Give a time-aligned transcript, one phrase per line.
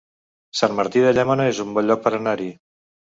[0.61, 2.49] Sant Martí de Llémena es un bon lloc per anar-hi